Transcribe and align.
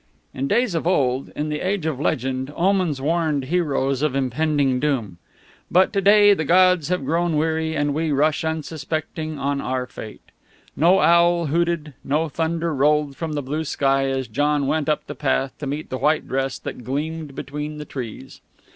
In 0.33 0.47
days 0.47 0.73
of 0.73 0.87
old, 0.87 1.29
in 1.35 1.49
the 1.49 1.59
age 1.59 1.85
of 1.85 1.99
legend, 1.99 2.51
omens 2.55 2.99
warned 2.99 3.43
heroes 3.45 4.01
of 4.01 4.15
impending 4.15 4.79
doom. 4.79 5.19
But 5.69 5.93
to 5.93 6.01
day 6.01 6.33
the 6.33 6.43
gods 6.43 6.87
have 6.87 7.05
grown 7.05 7.37
weary, 7.37 7.75
and 7.75 7.93
we 7.93 8.11
rush 8.11 8.43
unsuspecting 8.43 9.37
on 9.37 9.61
our 9.61 9.85
fate. 9.85 10.23
No 10.75 11.01
owl 11.01 11.45
hooted, 11.49 11.93
no 12.03 12.29
thunder 12.29 12.73
rolled 12.73 13.15
from 13.15 13.33
the 13.33 13.43
blue 13.43 13.63
sky 13.63 14.07
as 14.09 14.27
John 14.27 14.65
went 14.65 14.89
up 14.89 15.05
the 15.05 15.13
path 15.13 15.55
to 15.59 15.67
meet 15.67 15.91
the 15.91 15.99
white 15.99 16.27
dress 16.27 16.57
that 16.57 16.83
gleamed 16.83 17.35
between 17.35 17.77
the 17.77 17.85
trees. 17.85 18.41